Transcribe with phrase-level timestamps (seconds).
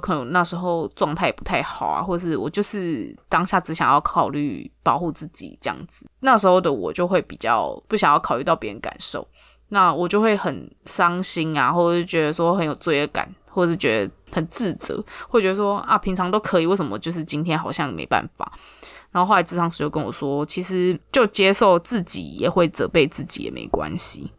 [0.00, 6.06] 可能那时候状态不太好啊，或是我就是当下只想要考虑保护自己这样子。
[6.20, 9.26] 那时候的我就会比较不想要考虑到别人感受，
[9.68, 18.52] 那我就会很伤心啊，或者是觉得说很有罪恶感，或者是觉得很自责，会觉得说啊，平常都可以，为什么就是今天好像没办法？
[19.12, 24.30] 然后后来智商师就跟我说，其实就接受自己也会责备自己也没关系。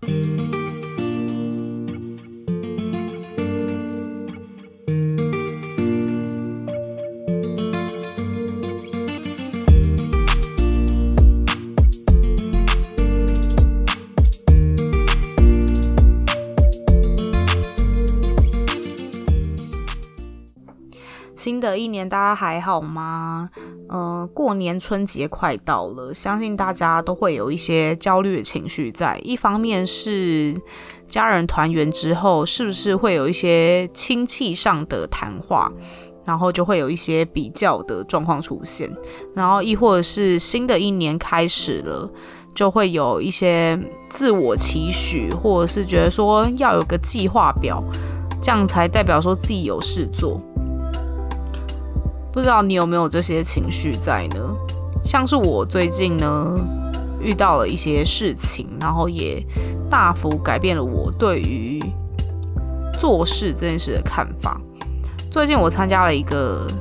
[21.42, 23.50] 新的一年大家还好吗？
[23.90, 29.20] 嗯，过年春节快到了，相信大家都会有一些焦虑的情绪在。
[29.24, 30.56] 一方面是
[31.08, 35.72] 家人团圆之后，是不是会有一些亲戚上的谈话，
[36.24, 38.96] 然后就会有一些比较的状况出现。
[39.34, 42.08] 然后亦或者是新的一年开始了，
[42.54, 43.80] 就会有一些
[44.12, 47.84] 自我期许，或者是觉得说要有个计划表，
[48.40, 50.40] 这样才代表说自己有事做。
[52.32, 54.56] 不知道你有没有这些情绪在呢？
[55.04, 56.58] 像是我最近呢
[57.20, 59.46] 遇到了一些事情，然后也
[59.90, 61.84] 大幅改变了我对于
[62.98, 64.62] 做事这件事的看法。
[65.30, 66.72] 最近我参加了一个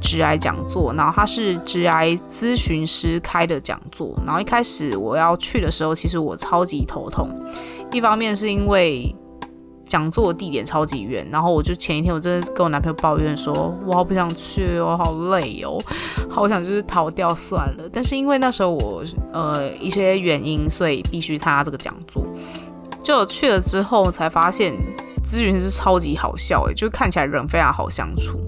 [0.00, 4.14] 直癌讲座，然后他是直癌咨询师开的讲座。
[4.26, 7.30] 然后一开始我要去的时候，其实我超级头痛，
[7.92, 9.14] 一方面是因为。
[9.84, 15.82] 讲座的地点超级远，然后我就前一天我真的跟我男朋友抱怨说，我好不想去哦，好累哦，
[16.30, 17.88] 好想就是逃掉算了。
[17.92, 22.24] 但是因为那时候我呃一些原因，所以必须参加这个讲座。
[23.02, 24.72] 就去了之后才发现，
[25.24, 28.40] 咨询师超级好笑诶，就看起来人非常好相处。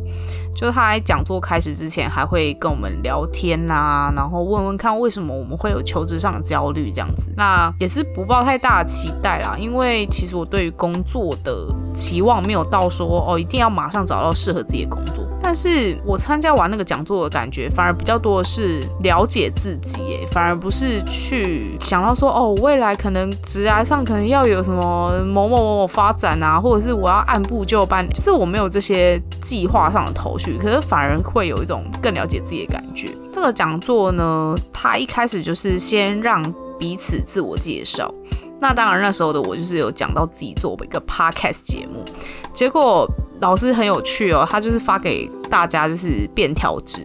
[0.54, 7.32] 就是他在讲座开始之前还会跟我们聊天呐，然后问问看为什么我们会有求职上的焦虑这样子。
[7.36, 15.24] 那也是不抱太大的期待啦，因为其实我对于工作的期望没有到说哦一定要马上找到适合自己的工作。
[15.40, 33.08] 但是我参加完那个讲座的感觉，反而比较多的是了解自己，耶，反而不是去想到说哦未来可能职涯上可能要有什么某某某某发展啊，或者是我要按部就班，就是我没有这些计划上的头绪，可是反而会有一种更了解自己的感觉。
[33.32, 38.12] 这个讲座呢，它一开始就是先让彼此自我介绍。
[38.60, 42.04] 那当然那时候的我就是有讲到自己做一个 podcast 节目，
[42.52, 43.08] 结果。
[43.40, 47.00] 老师很有趣哦，他就是发给大家就是便条纸，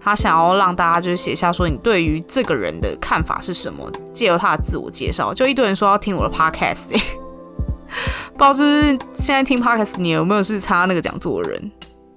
[0.00, 6.88] 他想要让大家就是写下说你对于这个人的看法是什么，借由他的自我介绍，就一堆人说要听我的 podcast，
[8.32, 11.70] 不知道就是现在听 podcast 你有没有是参加那个讲座的人，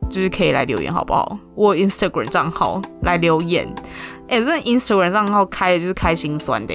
[0.10, 1.38] 就是可以来留言好不好？
[1.56, 3.68] 我 Instagram 账号来留言，
[4.28, 6.74] 哎，这 Instagram 账号开的就是开心酸的，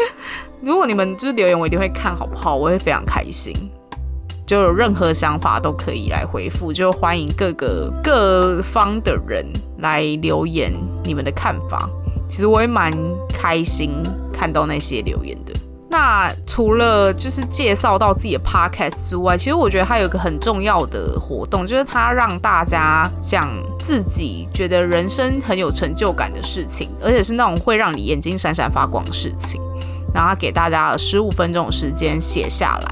[0.62, 2.54] 如果你们就是留言，我一定会看好不好？
[2.56, 3.54] 我会非常开心。
[4.44, 9.46] 就有任何想法都可以来回复，就欢迎各个各方的人
[9.78, 10.72] 来留言
[11.04, 11.88] 你们的看法。
[12.28, 12.92] 其实我也蛮
[13.32, 13.90] 开心
[14.32, 15.54] 看到那些留言的。
[15.92, 29.60] 那除了就是介绍到自己的 podcast 之外，其实我觉得还有一个很重要的活动，就是他让大家讲自己觉得人生很有成就感的事情，而且是那种会让你眼睛闪闪发光的事情。
[30.14, 32.88] 然后他给大家十五分钟的时间写下来。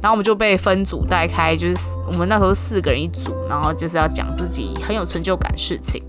[0.00, 6.02] 然后我们就被分组带开，就是我们那时候四个人一组，然后就是要讲自己很有成就感事情。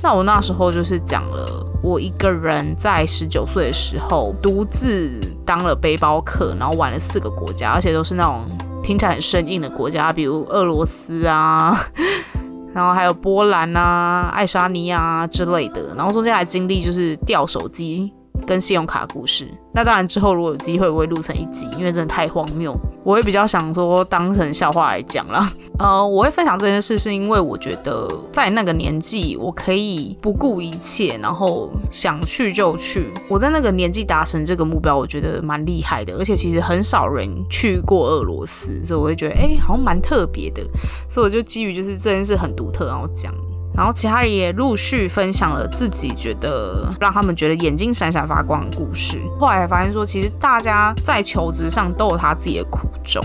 [0.00, 5.10] 那我那时候就是讲了我一个人在十九岁的时候独自
[5.44, 8.42] 当了背包客，然后玩了四个国家，而且都是那种
[8.82, 11.78] 听起来很生硬的国家，比如俄罗斯啊，
[12.74, 15.94] 然后还有波兰啊、爱沙尼亚之类的。
[15.96, 18.12] 然后中间还经历就是掉手机。
[18.46, 22.74] 跟信用卡故事，那当然之后如果有机会我会录成一集，因为真的太荒谬，
[23.08, 25.50] 我会比较想说当成笑话来讲啦。
[25.78, 33.10] 呃，我会分享这件事，是因为我觉得在那个年纪，我可以不顾一切，然后想去就去。
[33.26, 40.62] 我在那个年纪达成这个目标，我觉得蛮厉害的，而且其实很少人去过俄罗斯，所以我会觉得哎，好像蛮特别的，
[41.08, 43.32] 所以我就基于就是这件事很独特，然后讲。
[43.78, 49.20] 然后其他人也陆续分享了自己觉得让他们觉得眼睛闪闪发光的故事。
[49.38, 53.24] 后来发现说，其实大家在求职上都有他自己的苦衷。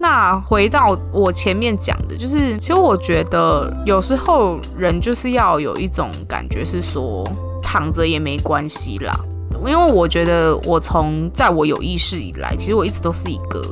[0.00, 7.24] 那回到我前面讲的，就是其实我觉得有时候人就是要有一种感觉，是说
[7.62, 9.16] 躺着也没关系啦。
[9.64, 13.64] 因为我觉得我从在我有意识以来，其实我一直都是一个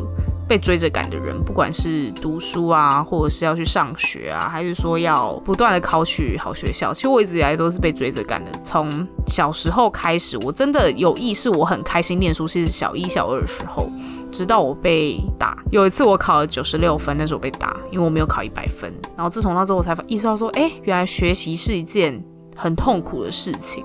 [0.48, 6.92] 被追着赶的人，不管是读书啊，或者是要去上学啊，还是说要不断的考取好学校。
[6.92, 8.50] 其实我一直以来都是被追着赶的。
[8.64, 13.90] 从小时候开始，我真的有意识，我很开心念书，是小一、小二的时候。
[14.30, 18.90] 直到我被打，有一次我考了九十六分，但是我被打，因为我没有考一百分。
[19.14, 22.24] 然后自从那之后，我才意识到说，哎，原来学习是一件
[22.56, 23.84] 很痛苦的事情。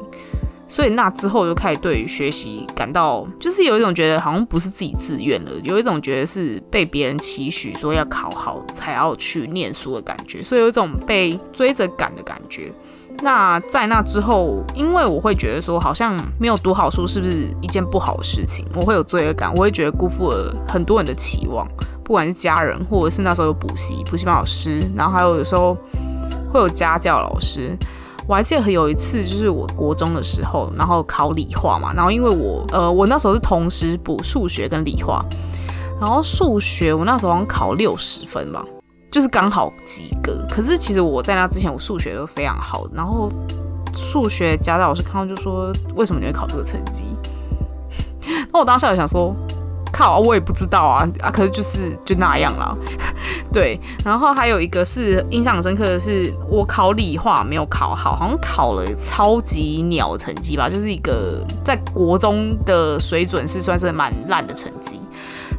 [0.68, 12.72] 所以那之后就开始对学习感到，就是有一种觉得好像不是自己自愿了，有一种觉得是被别人期许说要考好才要去念书的感觉，所以有一种被追着赶的感觉。
[13.24, 18.64] 那在那之后，因为我会觉得说，好像没有读好书是不是一件不好的事情？
[18.76, 21.68] 我会有罪恶感，我会觉得辜负了很多人的期望，
[22.04, 25.76] 不管是家人，或者是那时候有补习补习班老师，然后还有有时候
[26.54, 27.76] 会有家教老师。
[28.28, 35.24] 我还记得有一次，就是我国中的时候，然后考理化嘛，然后因为我呃，我那时候是同时补数学跟理化，
[36.00, 38.66] 然后数学我那时候好像考六十分吧。
[39.10, 42.86] 就是刚好及格，可是其实我在那之前，我数学都非常好。
[42.94, 43.32] 然后
[43.94, 47.04] 数学家教老师看到就说：“为什么你会考这个成绩？”
[48.52, 49.34] 那我当时也想说
[49.98, 52.78] ：“靠，我也不知道啊啊！”可是就是就那样了。
[53.52, 65.00] 对，然后还有一个是印象深刻的是，我考理化没有考好，好像考了超级鸟成绩吧，就是一个在国中的水准是算是蛮烂的成绩。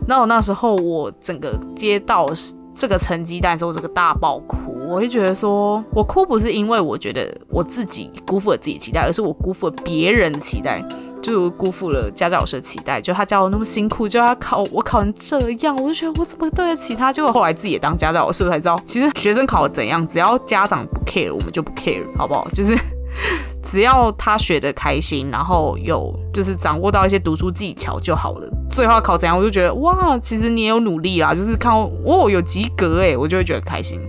[0.06, 2.54] 那我那时候我整个街道是。
[2.80, 10.80] 这个成绩单的时候，这个大爆哭，我会觉得说，我哭不是因为我觉得我自己辜负了自己期待，而是我辜负了别人的期待，
[11.22, 17.12] 就辜负了家教老师的期待，就他教我那么辛苦，就他考我考成这样，我就觉得我怎么对得起他？
[17.12, 22.46] 就后来自己也当家教老师才知道，其实学生考的怎样，只要家长不 care，我们就不 care，好不好？
[22.52, 22.76] 就是。
[23.64, 28.48] 只要他学的开心，然后有就是掌握到一些读书技巧就好了。
[28.70, 34.00] 最后考怎样，我就觉得哇，其实你也有努力啦，就是看哦有及格诶，我就会觉得开心。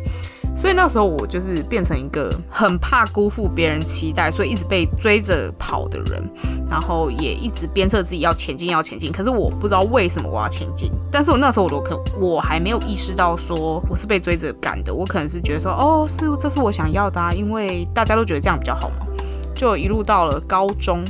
[0.59, 6.21] 所以那时候我就是变成一个很怕辜负别人期待，所以一直被追着跑的人，
[6.69, 9.09] 然后也一直鞭策自己要前进，要前进。
[9.09, 19.07] 可是我不知道为什么我要前进，但是我那时候我都可我还没有意识到说我是被追着赶的，我可能是觉得说哦是这是我想要的啊，因为大家都觉得这样比较好嘛。
[19.55, 21.05] 就一路到了高中，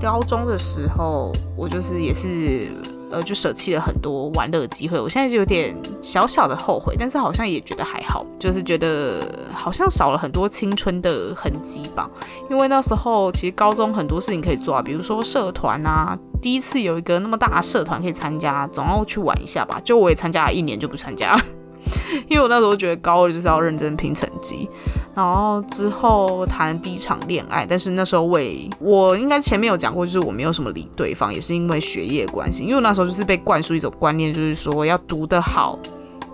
[0.00, 2.68] 高中的时候，我就是也是，
[3.12, 4.98] 呃，就舍弃了很多玩乐机会。
[4.98, 9.20] 我现在就有点小小的后悔，但是好像也觉得还好，就是觉得
[9.52, 12.10] 好像少了很多青春的痕迹吧。
[12.50, 19.80] 因为那时候其实高中很多事情可以做啊，比如说社团啊，第一次有一个那么大的社团可以参加，总要去玩一下吧。
[19.84, 21.38] 就我也参加了一年就不参加，
[22.28, 24.68] 因为我那时候觉得高二就是要认真拼成绩。
[25.14, 32.64] 然后之后谈第一场恋爱，但是那时候为我应该前面有讲过，就是我没有什么理对方，也是因为学业关系。
[32.64, 35.78] 因为那时候就是被灌输一种观念，就是说要读得好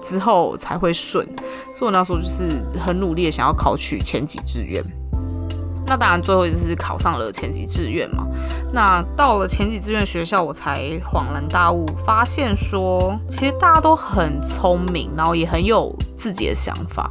[0.00, 1.26] 之后才会顺，
[1.74, 4.84] 所以我那时候就是很努力的想要考取前几志愿。
[5.84, 8.26] 那当然最后就是考上了前几志愿嘛。
[8.72, 17.10] 那到了前几志愿学校，我才恍然大悟，发现说其实大家都很聪明，然后也很有自己的想法。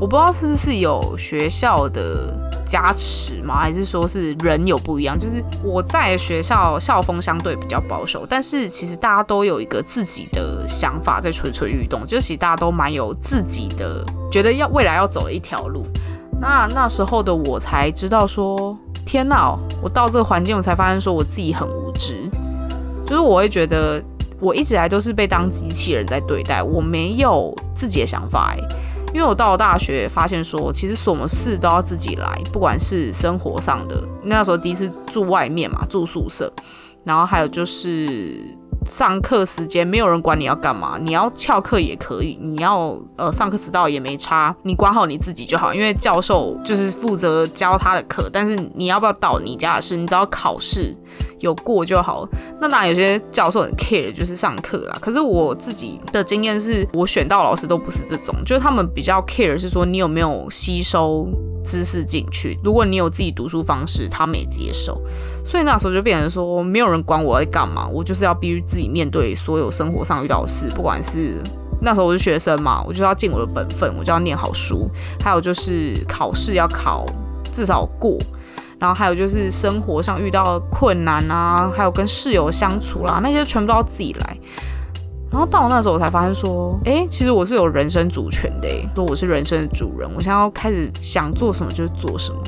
[0.00, 5.18] 我不知道是不是有学校的加持吗，还是说是人有不一样？
[5.18, 14.02] 就是我在学校校风相对比较保守，但是其实大家都有一个自己的想法在蠢蠢欲动，就其实大家都蛮有自己的，
[14.32, 15.86] 觉得要未来要走的一条路。
[16.40, 19.54] 那那时候的我才知道说，天哪！
[19.82, 22.26] 我到这个环境，我才发现说我自己很无知，
[23.04, 24.02] 就是我会觉得
[24.40, 28.58] 我一直来都是被当机器人在对待，我没有自己的想法哎。
[29.12, 36.52] 因为我到了大学，发现说其实什么事都要自己来，不管是生活上的，那时候第一次住外面嘛，住宿舍，
[37.04, 38.40] 然后还有就是
[38.86, 50.96] 上课时间没有人管你要干嘛，你要翘课也可以，你要呃上课迟到也没差，你管好你自己就好，因为教授就是负责教他的课，但是你要不要到你家的事，你只要考试。
[51.40, 52.28] 有过就好，
[52.60, 54.98] 那当然有些教授很 care，就是上课啦。
[55.00, 61.26] 可是我自己的经验是，我选到老师都不是这种，就是他们比较 care 是说你有没有吸收
[61.64, 62.58] 知识进去。
[62.62, 65.00] 如果你有自己读书方式，他们也接受。
[65.50, 71.42] 所以那时候就变成说，没有人管我在干嘛，我就是要必须自己面对所有生活上遇到的事，不管是
[71.82, 74.88] 那时候我是学生嘛，我就要尽我的本分，我就要念好书，
[75.20, 77.04] 还有就是考试要考
[77.50, 78.16] 至少过。
[78.78, 84.36] 然后还有就是生活上遇到困难啊，还有跟室友相处啦，那些全部都要自己来。
[85.30, 92.42] 然后到那时候我才发现说，哎，其实我是有人生主权的，说我是人生的主人，我现在要开始想做什么就做什么。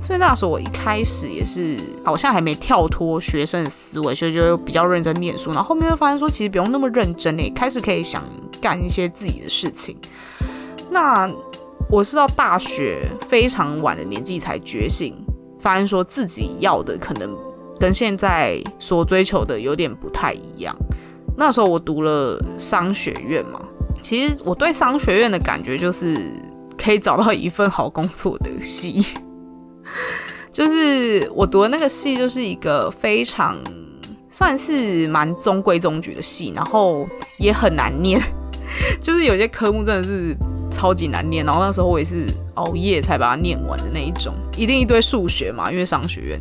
[0.00, 5.50] 所以那时候我一开始也是好像还没跳脱学生的思维，所以就比较认真念书。
[5.50, 8.22] 然后后面就发现说，其实不用那么认真诶，开始可以想
[8.60, 9.96] 干一些自己的事情。
[10.90, 11.28] 那
[11.90, 15.12] 我是到大学非常晚的年纪才觉醒，
[15.58, 17.36] 发现说自己要的可能
[17.80, 20.76] 跟现在所追求的有点不太一样。
[21.40, 23.60] 那时候我读了商学院嘛，
[24.02, 26.20] 其实我对商学院的感觉就是
[26.76, 29.04] 可以找到一份好工作的系，
[30.50, 33.56] 就是我读的那个系就是一个非常
[34.28, 38.20] 算是蛮中规中矩的系，然后也很难念，
[39.00, 40.36] 就是有些科目真的是
[40.72, 46.38] 超级难念，然后那时候我也是熬夜才把它念完的那一种，一定一堆数学嘛，因为商学院。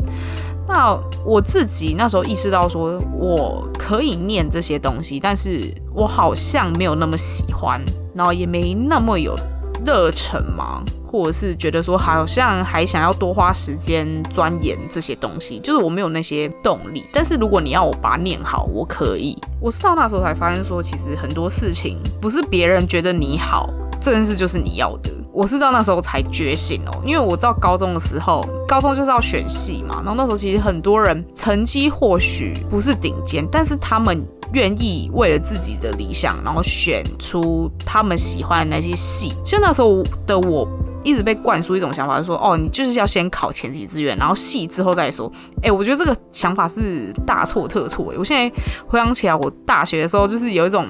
[0.67, 7.81] 那我自己那时候意识到，说我可以念这些东西，但是我好像没有那么喜欢，
[8.13, 9.37] 然后也没那么有
[9.85, 17.05] 热忱嘛，或者是觉得说好像还想要多花时间钻研这些东西，就是我没有那些动力。
[17.13, 19.37] 但是如果你要我把它念好，我可以。
[19.61, 25.11] 我是到那时候才发现，说其实很多事情不是别人觉得你好，这件事就是你要的。
[25.33, 39.33] 我是到那时候才觉醒哦，因为我到高中的时候，高中就是要选系嘛，然后那时候其实很多人成绩或许不是顶尖，但是他们愿意为了自己的理想，然后选出他们喜欢的那些系。
[39.45, 40.67] 像那时候的我
[41.03, 45.31] 一直被灌输一种想法，就说哦，你就是要先考前几志愿，然后系之后再说。
[45.61, 48.11] 哎，我觉得这个想法是大错特错。
[48.17, 48.55] 我现在
[48.87, 50.87] 回想起来，我大学的时候就是有一种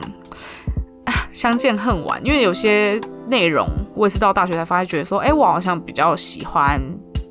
[1.37, 2.99] 相见恨晚，因为有些。
[3.29, 6.81] 内容我也是到大学才发现，觉得说，哎，我好像比较喜欢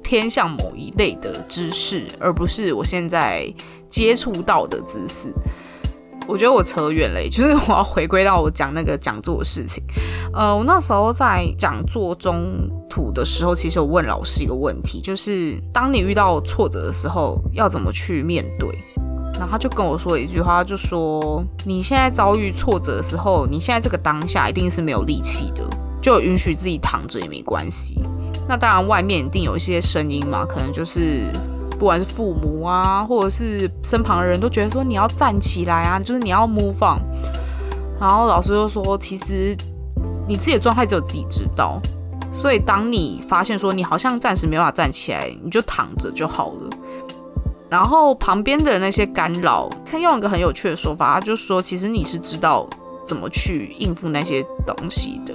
[0.03, 3.51] 偏向某一类的知识，而不是我现在
[3.89, 5.33] 接触到的知识。
[6.29, 9.83] 我觉得我扯远了， 就是我要回归到我讲那个讲座的事情。
[10.35, 18.69] 呃，我那时候在讲座中途的时候，其实我问老师一个问题，就是当你遇到挫折的时候，要怎么去面对？
[19.39, 25.63] 然后他就跟我说一句话，就说你现在遭遇挫折的时候，你现在这个当下一定是没有力气的。
[26.03, 28.01] 就允许自己躺着也没关系。
[28.49, 31.23] 那当然，外面一定有一些声音嘛，可能就是
[31.71, 37.03] 不管是父母啊，或者是身旁的人都觉得说你要站起来啊，就是你要 move on。
[37.99, 39.57] 然后老师就说，其实
[40.29, 41.83] 你自己的状态只有自己知道。
[42.33, 46.71] 所以当你发现说你好像暂时没办法站起来，你就躺着就好了。
[47.71, 52.69] 然后旁边的那些干扰，他用一个很有趣的说法，他就说，其实你是知道
[53.07, 55.35] 怎么去应付那些东西的。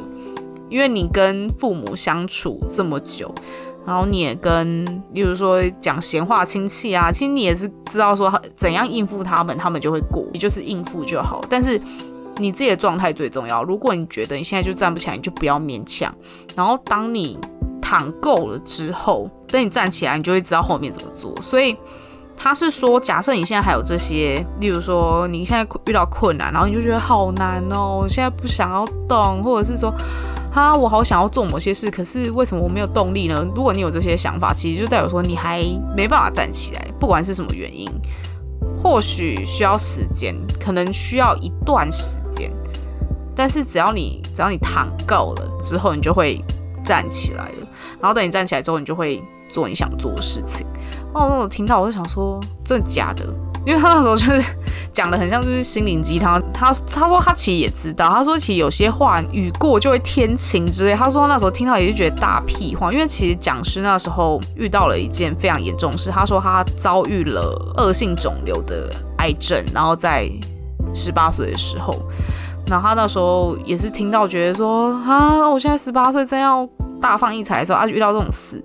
[0.69, 3.29] 因为你跟父母相处这么久，
[3.85, 11.43] 然后你也跟，例如说讲闲话亲戚啊，其实你也是知道说怎样应付他们，他们就会过，你就是应付就好。
[11.49, 11.77] 但是
[12.37, 13.61] 你自己的状态最重要。
[13.61, 16.15] 如果你觉得你现在就站不起来，你就不要勉强。
[16.55, 17.37] 然后当你
[17.81, 21.35] 躺够了之后，等你站起来，你就会知道后面怎么做。
[21.41, 21.75] 所以
[22.41, 29.93] 他是说，假设你现在还有这些，例如说你现在遇到困难，然后你就觉得好难哦，我现在不想要动，或者是说。
[30.53, 33.41] 哈，我好想要做某些事，可是为什么我没有动力呢？
[33.55, 35.63] 如果你有这些想法，其实就代表说你还
[35.95, 37.89] 没办法站起来，不管是什么原因，
[38.83, 42.51] 或许需要时间，可能需要一段时间，
[43.33, 46.43] 但是只要你只要你躺够了之后，你就会
[46.83, 47.67] 站起来了。
[48.01, 50.65] 然后等你站起来之后，你就会做你想做的事情。
[51.13, 53.25] 哦，我听到我就想说，真的假的？
[53.63, 54.55] 因为他那时候就是
[54.91, 60.95] 讲的很像就是心灵鸡汤，他他说他其实也知道，他说其实有些话雨过就会天晴之类。
[60.95, 70.27] 他说那时候听到也是觉得大屁话，因为其实讲师那时候遇到了一件非常严重的事，他说他遭遇了恶性肿瘤的癌症，然后在
[70.91, 71.95] 十八岁的时候，
[72.65, 76.67] 然后他那时候也是听到觉得说啊，我现在十八岁真要
[76.99, 78.59] 大放异彩的时候，他遇到这种事。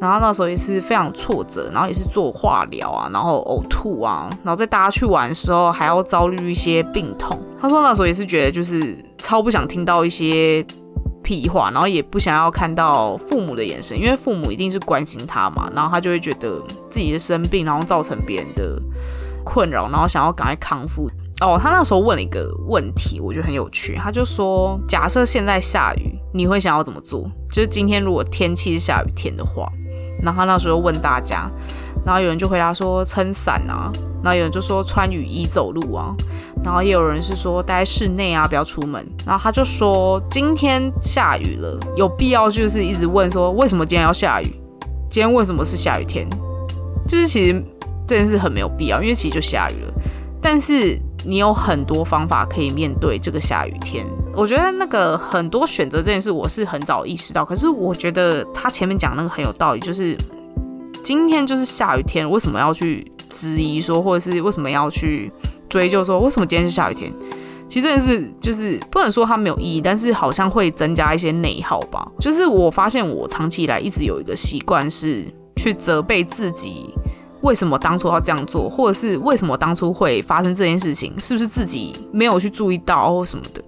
[0.00, 7.36] 然后那时候也是非常挫折，然后也是做化疗啊，然后呕吐啊，然后在大家去玩的时候还要遭遇一些病痛。
[7.60, 10.64] 他说那时候也是觉得就是超不想听到一些
[11.24, 18.80] 屁话，然后也不想要看到父母的眼神，因为父母一定是关心他嘛，然后他就会觉得自己的生病，然后造成别人的
[19.44, 21.10] 困扰，然后想要赶快康复。
[21.40, 27.28] 哦，他那时候问了一个问题，我觉得很有趣，他就说：假设现在下雨，你会想要怎么做？
[27.52, 29.68] 就是今天如果天气是下雨天的话。
[30.22, 31.50] 然后他那时候问大家，
[32.04, 36.14] 然后有人就回答说撑伞啊，然后有人就说穿雨衣走路啊，
[36.64, 39.04] 然后也有人是说待在室内啊，不要出门。
[39.24, 44.54] 然后他就说今天下雨了，有必要就是一直问说为什么今天要下雨？
[45.10, 46.28] 今天为什么是下雨天？
[47.06, 47.64] 就是其实
[48.06, 49.92] 这件事很没有必要，因为其实就下雨了。
[50.40, 54.06] 但是你有很多方法可以面对这个下雨天。
[54.38, 57.44] 我觉得那个很多选择这件事，我是很早意识到。
[57.44, 60.16] 可是我觉得他前面讲那个很有道理，就是
[61.02, 65.32] 今天就是下雨天，为什么要去质疑说，或者是为什么要去
[65.68, 67.12] 追究说，为什么今天是下雨天？
[67.68, 72.06] 其实这件事就是不能说它没有意义，但是好像会增加一些内耗吧。
[72.20, 75.24] 就是我发现我长期以来一直有一个习惯是
[75.56, 76.94] 去责备自己。
[77.40, 83.62] 为什么当初要这样做，或者是为什么当初会发生这件事情，是不是自己没有去注意到或什么的？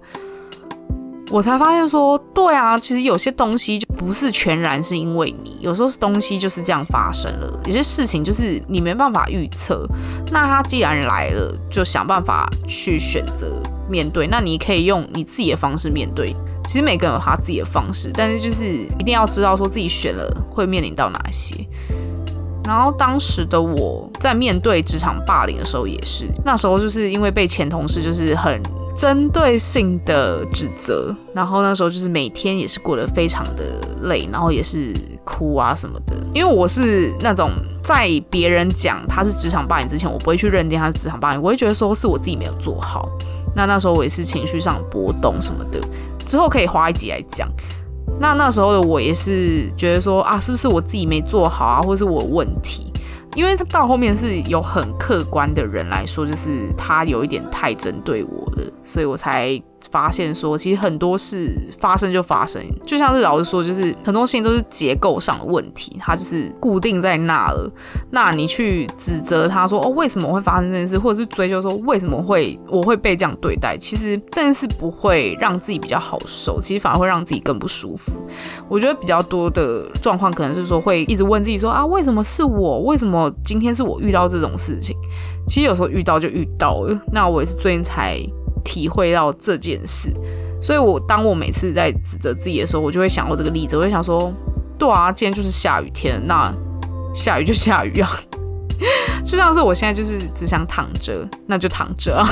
[1.31, 9.87] 我才发现说，对啊，其实有些东西就不是全然是因为你，有时候东西就是这样发生了，有些事情就是你没办法预测。
[10.29, 14.27] 那他既然来了，就想办法去选择面对。
[14.27, 16.35] 那你可以用你自己的方式面对。
[16.67, 18.65] 其实每个人有他自己的方式，但是就是
[18.99, 21.55] 一定要知道说自己选了会面临到哪些。
[22.65, 28.61] 然后当时的我在面对职场霸凌的时候，也是那时候就是因为被前同事就是很
[28.95, 33.63] 针对性的指责，然后那时候就是每天也是过得非常的
[34.03, 34.93] 累，然后也是
[35.23, 36.15] 哭啊什么的。
[36.33, 37.49] 因为我是那种
[37.83, 43.09] 在别人讲他是职场霸凌之前，我不会去认定他是职场霸凌，我会觉得说是我自己没有做好。
[43.55, 45.79] 那那时候我也是情绪上波动什么的，
[46.25, 47.49] 之后可以花一集来讲。
[48.19, 52.90] 那那时候的我也是觉得说啊，是不是我自己没做好啊，或是我问题？
[53.35, 59.61] 因为他到后面是有很客观的人来说，就是他有一点太针对我了，所以我才。
[59.89, 67.71] 发现说，其实很多事发生就发生，就像是老师说，就是很多事情都是结构上的问题，它就是固定在那了。
[68.11, 78.13] 那你去指责他说，哦，为什么会发生这件事，或者是追究说为什么会我会被这样对待，其实这件事不会让自己比较好受，其实反而会让自己更不舒服。
[78.69, 82.81] 我觉得比较多的状况可能是说，会一直问自己说啊，为什么是我？
[82.81, 84.95] 为什么今天是我遇到这种事情？
[85.47, 86.99] 其实有时候遇到就遇到了。
[87.11, 88.19] 那我也是最近才。
[88.63, 90.11] 体会到这件事，
[90.61, 94.33] 所以我当我每次在指责自己的时候，我就会想过这个例子，我会想说，
[94.77, 96.53] 对啊，今天就是下雨天，那
[97.13, 98.09] 下雨就下雨啊，
[99.23, 102.29] 就像是我现在就是只想躺着，那就躺着啊。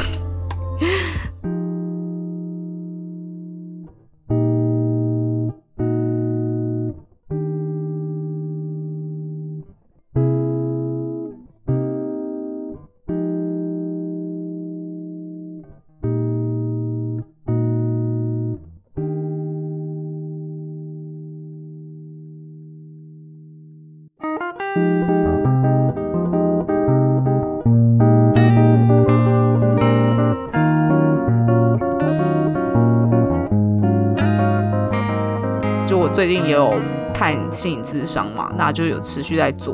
[36.19, 36.73] 最近也有
[37.13, 39.73] 看心理咨商嘛，那就有持续在做。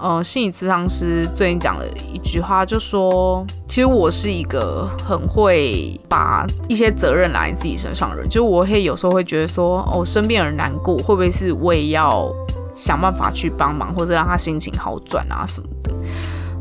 [0.00, 12.28] 呃，心理咨商师最近讲了一句话，就说：“其实我是一个很会把一些责任揽在自己身上的人，就我会有时候会觉得说，哦，身边人难过，会不会是我也要
[12.74, 15.94] 想办法去帮忙，或者让他心情好转啊什么的？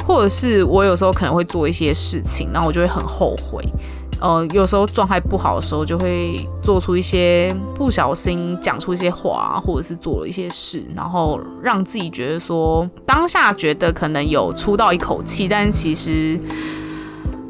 [0.06, 3.60] 或者是我有时候可能会做一些事情，然后我就会很后悔。”
[4.22, 16.40] 呃，有时候状态不好的时候，就会做出一些不小心讲出一些话，或者是做了一些事，然后让自己觉得说当下觉得可能有出到一口气，但是其实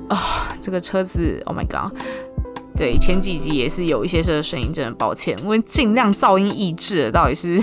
[0.10, 1.96] 啊，这个车子，Oh my god！
[2.76, 7.62] 对，前几集也是有一些这个声音，真的抱歉，因为尽量噪音抑制，到底是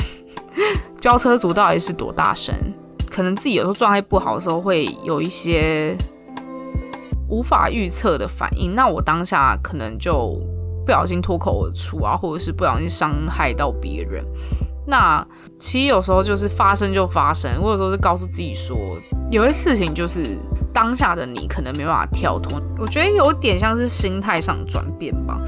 [1.01, 2.55] 飙车族到底是多大声？
[3.11, 5.97] 可能自己有时候状态不好的时候，会有一些。
[7.33, 10.39] 无法预测的反应，那我当下可能就
[10.85, 14.23] 不小心脱口而出啊，或者是不小心伤害到别人。
[14.87, 15.27] 那
[15.59, 18.77] 其实有时候就是发生就发生，或者说是告诉自己说，
[19.31, 20.37] 有些事情就是
[20.73, 22.61] 当下的你可能没办法跳脱。
[22.79, 25.39] 我觉得有点像是心态上转变吧，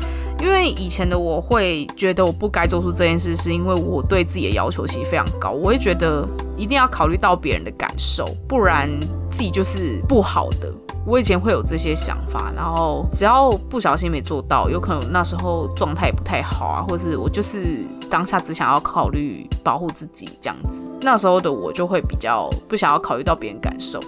[0.41, 8.89] 因为以前的我会觉得我不该做出这件事，是因为我对自己的要求其实非常高，我会觉得一定要考虑到别人的感受，不然
[9.31, 10.73] 自己就是不好的。
[11.07, 24.01] 我以前会有这些想法，然后只要不小心没做到，有可能那时候状态不太好啊，或是我就是当下只想要考虑保护自己这样子，那时候的我就会比较不想要考虑到别人感受，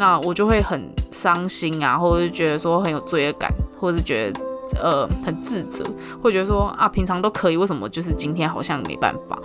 [0.00, 0.82] 那我就会很
[1.12, 4.40] 伤心啊，或者是觉得说很有罪恶感，或者是觉得
[4.80, 5.84] 呃很自责，
[6.22, 9.38] 会觉得说啊平常都可以，为什么就是今天好像没办法？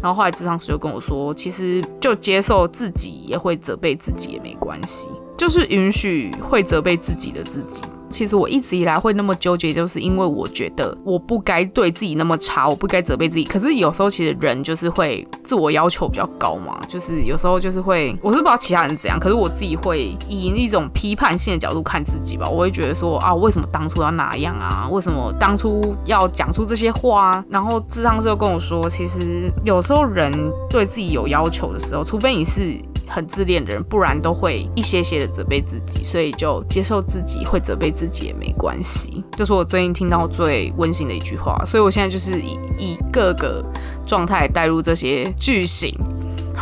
[0.00, 5.08] 然后后来智商师就跟我说，其实就接受自己也会责备自己也没关系。
[5.38, 7.82] 就是允许会责备自己的自己。
[8.10, 13.44] 其实我一直以来会那么纠结，就是因为我觉得我不该对自己那么差，我不该责备自己。
[13.44, 22.48] 可是有时候其实人就是会自我要求比较高嘛，就是有时候就是会，我是不知道其他人怎样，可是我自己会以一种批判性的角度看自己吧。
[22.48, 24.88] 我会觉得说啊，为什么当初要那样啊？
[24.90, 27.44] 为什么当初要讲出这些话？
[27.50, 30.32] 然后智商师又跟我说，其实有时候人
[30.70, 32.74] 对自己有要求的时候，除非你是。
[33.08, 39.24] 很自恋的人，不然都会一些些的责备自己，所以就接受自己会责备自己也没关系。
[39.36, 43.64] 这是我最近听到最温馨的一句话，所以我现在就是以以各个
[44.06, 45.92] 状态带入这些句型，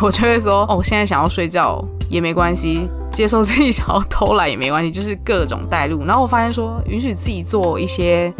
[0.01, 6.05] 我就会说哦，我现在想要睡觉也没关系，接受自己想要偷懒也没关系，就是各种带入。
[6.05, 8.33] 然后我发现说，允许自己做一些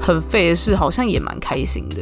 [0.00, 1.96] 很废的事，好像也蛮开心的。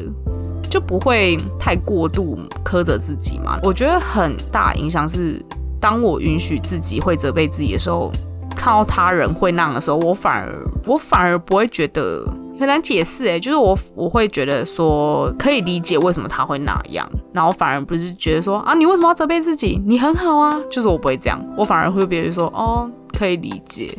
[0.75, 3.61] 就不会太过度苛责自己嘛？
[3.63, 5.41] 我觉得很大影响是，
[5.81, 8.11] 当我允许自己会责备自己的时候，
[8.57, 10.53] 看到他人会那样的时候，我反而
[10.85, 12.27] 我反而不会觉得
[12.59, 19.81] 很难解释诶，就是我我会觉得说可以理解为什么他会那样，然后反而不是觉得说啊你为什么要责备自己？
[19.87, 23.97] 你很好啊，就是我不会这样，我反而会别人说哦可以理解，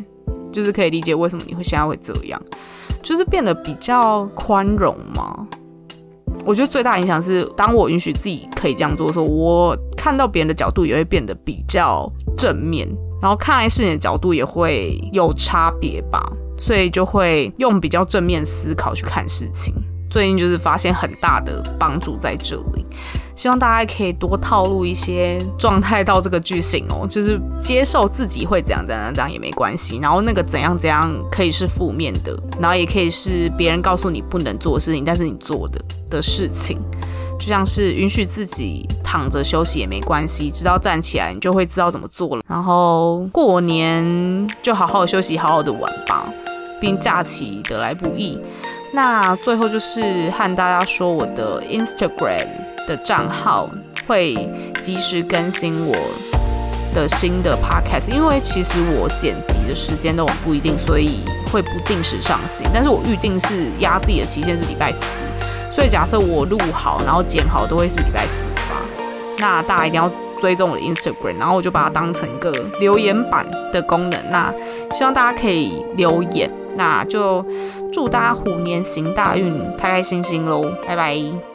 [0.52, 2.42] 就是可以理解为什么你会现在会这样，
[3.02, 5.48] 就是变得比较宽容嘛。
[6.46, 12.88] 我觉得最大影响是，当我允许自己可以这样做的时候，我看到别人的角度也会变得比较正面，
[13.20, 16.24] 然后看待事情的角度也会有差别吧，
[16.58, 19.74] 所以就会用比较正面思考去看事情。
[20.08, 22.86] 最近就是发现很大的帮助在这里，
[23.36, 35.84] 希望大家可以多套路一些状态到这个句型哦，就是接受自己会怎样怎样怎样也没关系，然后那个怎样怎样可以是负面的，然后也可以是别人告诉你不能做的事情，但是你做的
[36.16, 36.80] 的事情，
[37.38, 42.44] 就像是允许自己躺着休息也没关系，直到站起来你就会知道怎么做了。
[42.48, 46.26] 然后过年就好好休息，好好的玩吧，
[46.80, 48.40] 毕竟假期得来不易。
[48.94, 52.48] 那最后就是和大家说，我的 Instagram
[52.88, 53.70] 的账号
[54.08, 54.50] 会
[54.82, 55.96] 及时更新我
[56.94, 61.20] 的新的 podcast，因为其实我剪辑的时间都很不一定，所以
[61.52, 62.66] 会不定时上新。
[62.74, 65.02] 但是我预定是压自己的期限是礼拜四，
[65.76, 68.76] 所以假设我录好，然后剪好，都会是礼拜四发。
[69.40, 70.10] 那大家一定要
[70.40, 74.18] 追踪我的 Instagram，然后我就把它当成一个留言板的功能。
[74.32, 74.54] 那
[74.94, 76.50] 希望大家可以留言。
[76.78, 77.46] 那就
[77.92, 80.64] 祝大家虎年行大运，开开心心喽！
[80.88, 81.55] 拜拜。